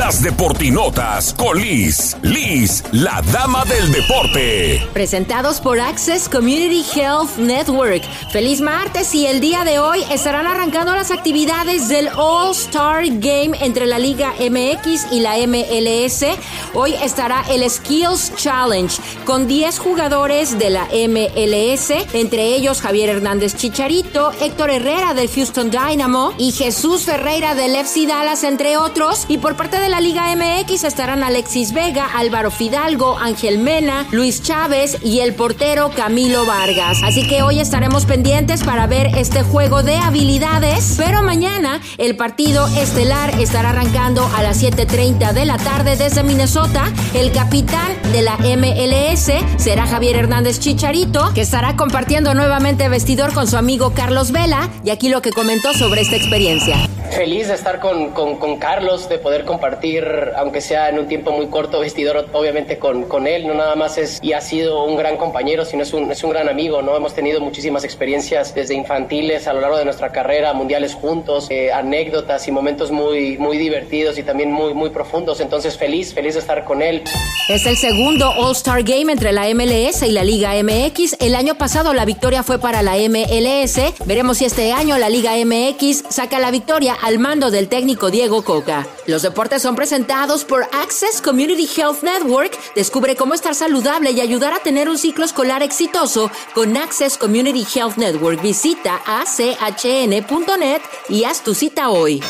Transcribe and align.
Las 0.00 0.22
deportinotas 0.22 1.34
con 1.34 1.60
Liz. 1.60 2.16
Liz, 2.22 2.82
la 2.90 3.20
dama 3.32 3.66
del 3.66 3.92
deporte. 3.92 4.82
Presentados 4.94 5.60
por 5.60 5.78
Access 5.78 6.26
Community 6.26 6.82
Health 6.94 7.36
Network. 7.36 8.02
Feliz 8.32 8.62
martes 8.62 9.14
y 9.14 9.26
el 9.26 9.40
día 9.42 9.62
de 9.64 9.78
hoy 9.78 10.02
estarán 10.10 10.46
arrancando 10.46 10.94
las 10.94 11.10
actividades 11.10 11.90
del 11.90 12.08
All 12.16 12.52
Star 12.52 13.04
Game 13.04 13.50
entre 13.60 13.84
la 13.84 13.98
Liga 13.98 14.32
MX 14.40 15.12
y 15.12 15.20
la 15.20 15.36
MLS. 15.46 16.24
Hoy 16.72 16.94
estará 16.94 17.44
el 17.50 17.68
Skills 17.68 18.32
Challenge 18.36 18.96
con 19.26 19.46
10 19.46 19.78
jugadores 19.78 20.58
de 20.58 20.70
la 20.70 20.86
MLS, 20.86 21.90
entre 22.14 22.54
ellos 22.54 22.80
Javier 22.80 23.10
Hernández 23.10 23.54
Chicharito, 23.54 24.32
Héctor 24.40 24.70
Herrera 24.70 25.12
del 25.12 25.28
Houston 25.28 25.70
Dynamo 25.70 26.32
y 26.38 26.52
Jesús 26.52 27.02
Ferreira 27.02 27.54
del 27.54 27.76
FC 27.76 28.06
Dallas, 28.06 28.44
entre 28.44 28.78
otros. 28.78 29.26
Y 29.28 29.36
por 29.36 29.56
parte 29.56 29.78
de 29.78 29.89
la 29.90 30.00
Liga 30.00 30.34
MX 30.36 30.84
estarán 30.84 31.24
Alexis 31.24 31.72
Vega, 31.72 32.06
Álvaro 32.16 32.52
Fidalgo, 32.52 33.18
Ángel 33.18 33.58
Mena, 33.58 34.06
Luis 34.12 34.40
Chávez 34.40 34.98
y 35.02 35.20
el 35.20 35.34
portero 35.34 35.90
Camilo 35.90 36.46
Vargas. 36.46 36.98
Así 37.02 37.26
que 37.26 37.42
hoy 37.42 37.58
estaremos 37.58 38.06
pendientes 38.06 38.62
para 38.62 38.86
ver 38.86 39.08
este 39.16 39.42
juego 39.42 39.82
de 39.82 39.96
habilidades, 39.96 40.94
pero 40.96 41.22
mañana 41.22 41.80
el 41.98 42.16
partido 42.16 42.68
estelar 42.68 43.38
estará 43.40 43.70
arrancando 43.70 44.30
a 44.36 44.42
las 44.42 44.62
7.30 44.62 45.32
de 45.32 45.44
la 45.44 45.58
tarde 45.58 45.96
desde 45.96 46.22
Minnesota. 46.22 46.84
El 47.12 47.32
capitán 47.32 47.96
de 48.12 48.22
la 48.22 48.36
MLS 48.36 49.32
será 49.56 49.86
Javier 49.86 50.16
Hernández 50.16 50.60
Chicharito, 50.60 51.34
que 51.34 51.40
estará 51.40 51.74
compartiendo 51.76 52.32
nuevamente 52.34 52.88
vestidor 52.88 53.32
con 53.32 53.48
su 53.48 53.56
amigo 53.56 53.92
Carlos 53.92 54.30
Vela, 54.30 54.70
y 54.84 54.90
aquí 54.90 55.08
lo 55.08 55.20
que 55.20 55.32
comentó 55.32 55.74
sobre 55.74 56.02
esta 56.02 56.14
experiencia. 56.16 56.76
Feliz 57.10 57.48
de 57.48 57.54
estar 57.54 57.80
con, 57.80 58.10
con, 58.12 58.56
Carlos, 58.58 59.08
de 59.08 59.18
poder 59.18 59.44
compartir, 59.44 59.79
aunque 60.36 60.60
sea 60.60 60.88
en 60.88 60.98
un 60.98 61.06
tiempo 61.06 61.32
muy 61.32 61.46
corto, 61.46 61.80
vestidor 61.80 62.26
obviamente 62.32 62.78
con, 62.78 63.04
con 63.04 63.26
él, 63.26 63.46
no 63.46 63.54
nada 63.54 63.76
más 63.76 63.98
es 63.98 64.18
y 64.22 64.32
ha 64.32 64.40
sido 64.40 64.84
un 64.84 64.96
gran 64.96 65.16
compañero, 65.16 65.64
sino 65.64 65.82
es 65.82 65.92
un, 65.92 66.10
es 66.10 66.22
un 66.22 66.30
gran 66.30 66.48
amigo, 66.48 66.82
¿no? 66.82 66.96
Hemos 66.96 67.14
tenido 67.14 67.40
muchísimas 67.40 67.84
experiencias 67.84 68.54
desde 68.54 68.74
infantiles 68.74 69.46
a 69.46 69.52
lo 69.52 69.60
largo 69.60 69.78
de 69.78 69.84
nuestra 69.84 70.12
carrera, 70.12 70.52
mundiales 70.52 70.94
juntos, 70.94 71.46
eh, 71.50 71.72
anécdotas 71.72 72.46
y 72.48 72.52
momentos 72.52 72.90
muy, 72.90 73.38
muy 73.38 73.58
divertidos 73.58 74.18
y 74.18 74.22
también 74.22 74.52
muy, 74.52 74.74
muy 74.74 74.90
profundos, 74.90 75.40
entonces 75.40 75.76
feliz, 75.76 76.12
feliz 76.14 76.34
de 76.34 76.40
estar 76.40 76.64
con 76.64 76.82
él. 76.82 77.02
Es 77.48 77.66
el 77.66 77.76
segundo 77.76 78.30
All-Star 78.30 78.82
Game 78.82 79.12
entre 79.12 79.32
la 79.32 79.48
MLS 79.54 80.02
y 80.02 80.12
la 80.12 80.24
Liga 80.24 80.52
MX. 80.62 81.16
El 81.20 81.34
año 81.34 81.56
pasado 81.56 81.92
la 81.94 82.04
victoria 82.04 82.42
fue 82.42 82.58
para 82.58 82.82
la 82.82 82.96
MLS. 82.96 83.80
Veremos 84.04 84.38
si 84.38 84.44
este 84.44 84.72
año 84.72 84.98
la 84.98 85.08
Liga 85.08 85.32
MX 85.44 86.04
saca 86.08 86.38
la 86.38 86.50
victoria 86.50 86.96
al 87.00 87.18
mando 87.18 87.50
del 87.50 87.68
técnico 87.68 88.10
Diego 88.10 88.42
Coca. 88.44 88.86
Los 89.06 89.22
deportes 89.22 89.62
son 89.70 89.76
presentados 89.76 90.44
por 90.44 90.64
Access 90.72 91.22
Community 91.22 91.68
Health 91.76 92.02
Network. 92.02 92.58
Descubre 92.74 93.14
cómo 93.14 93.34
estar 93.34 93.54
saludable 93.54 94.10
y 94.10 94.20
ayudar 94.20 94.52
a 94.52 94.58
tener 94.58 94.88
un 94.88 94.98
ciclo 94.98 95.24
escolar 95.24 95.62
exitoso 95.62 96.28
con 96.54 96.76
Access 96.76 97.16
Community 97.16 97.64
Health 97.72 97.96
Network. 97.96 98.42
Visita 98.42 99.00
achn.net 99.06 100.82
y 101.08 101.22
haz 101.22 101.44
tu 101.44 101.54
cita 101.54 101.90
hoy. 101.90 102.20